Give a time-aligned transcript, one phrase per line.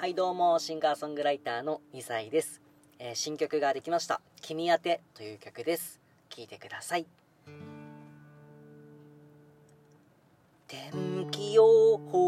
[0.00, 2.62] はいどうもシンガーソングライターの2歳です、
[2.98, 6.00] えー新曲ができました「君宛て」という曲です。
[6.30, 7.04] 聴いてください。
[10.66, 12.19] 天気予報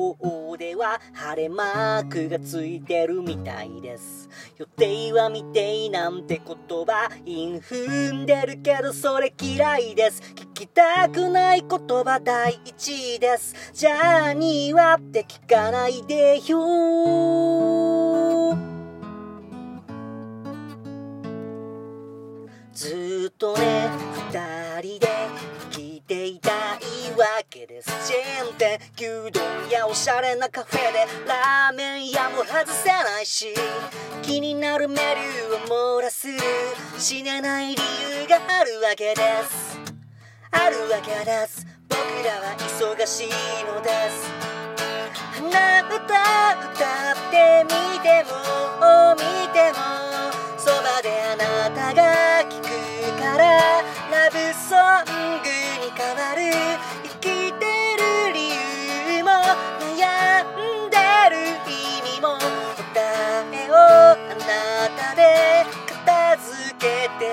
[0.82, 4.28] は晴れマークがついてるみたいです。
[4.58, 10.20] 予定は未定なんて言葉韻踏んでるけどそれ嫌いです。
[10.34, 13.54] 聞きたくない言葉第一です。
[13.72, 18.56] じゃあ2はって聞かないでよ
[22.72, 23.88] ずっとね
[24.32, 25.81] 二人で聞いていたいわ
[27.82, 33.54] チェーン店牛丼やおしゃれなカフェでラーメン屋も外せないし
[34.22, 36.28] 気になるメニューを網羅す。
[36.98, 37.82] 死ねない理
[38.20, 39.78] 由があるわけです。
[40.52, 41.66] あるわけです。
[41.88, 43.28] 僕らは忙しい
[43.64, 44.30] のです。
[45.34, 47.68] 鼻歌歌ってみ
[48.00, 49.20] ても見
[49.52, 49.78] ても
[50.56, 52.21] そばであなたが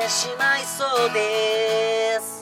[0.10, 2.42] てしまいそうです。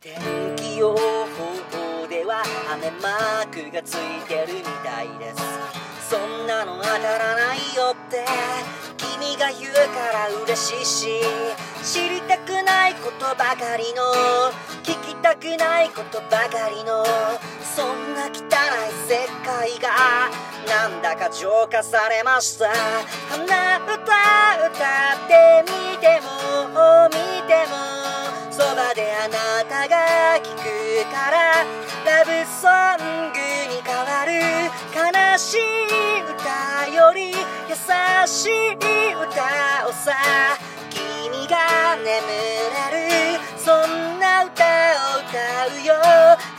[0.00, 0.14] 天
[0.54, 5.42] 気予報では雨マークがついてるみたいです。
[6.08, 8.24] そんなの当たらないよって
[8.96, 11.22] 君が言うから嬉しいし
[11.82, 14.02] 知りたくないことばかりの
[14.84, 17.02] 聞たくないことばかりの。
[17.74, 20.28] そんな汚い世界が
[20.68, 22.70] なんだか浄化されました。
[23.30, 27.14] 鼻歌歌ってみても見
[27.48, 27.72] ても
[28.52, 29.96] そばであなたが
[30.44, 31.64] 聞くから。
[32.04, 32.68] ラブソ
[33.02, 33.38] ング
[33.72, 34.30] に変わる。
[34.94, 37.34] 悲しい歌より優
[38.26, 40.12] しい歌をさ。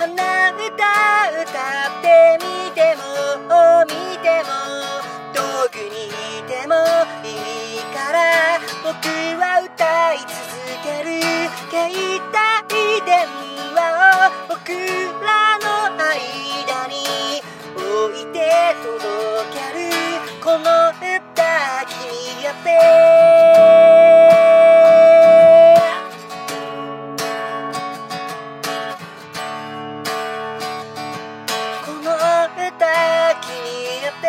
[0.06, 2.46] 鼻歌歌ってみ
[2.76, 3.02] ても
[3.86, 3.90] 見
[4.20, 4.54] ても
[5.34, 6.76] 遠くにいても
[7.24, 7.28] い
[7.78, 8.94] いから僕
[9.42, 10.30] は歌い続
[10.84, 11.10] ける
[11.72, 13.26] 携帯電
[13.74, 13.82] 話
[14.30, 14.70] を僕
[15.26, 17.42] らの間に
[17.76, 18.38] 置いて
[18.84, 19.90] 届ける
[20.40, 21.42] この歌
[21.90, 23.45] 君やって
[33.46, 34.28] 歌君やって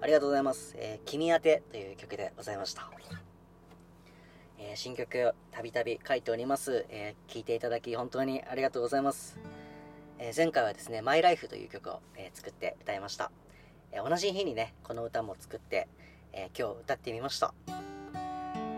[0.00, 0.74] ありがとうございます。
[0.76, 2.90] えー君宛てという曲でございました。
[4.58, 6.86] えー新曲をたびたび書いております。
[6.88, 9.38] えー聴いていただき本当にありがとうございます。
[10.18, 13.30] えー前回はですね、マイライフという曲を、え作って歌いました。
[13.92, 15.88] え同じ日にね、この歌も作って、
[16.32, 17.54] え今日歌ってみました。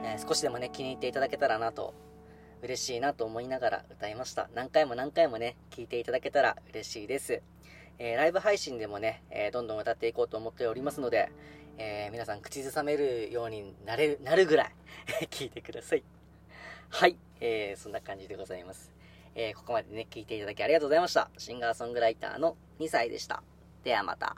[0.05, 1.95] え少しでもね、気に入っていただけたらなと、
[2.63, 4.49] 嬉しいなと思いながら歌いました。
[4.55, 7.43] 何回も何回もね、聴いていただけたら嬉しいです。
[7.99, 11.31] えライブ配信でもね、えどんどん歌っていこうと思っておりますので、
[11.79, 14.73] えー皆さん口ずさめるようになれる、なるぐらい
[15.31, 16.03] 聞いてください。
[16.89, 18.93] はい、えーそんな感じでございます。
[19.35, 21.31] えーここまでね、聞いていただきありがとうございました。
[21.37, 23.43] シンガーソングライターの2歳でした。
[23.85, 24.37] ではまた。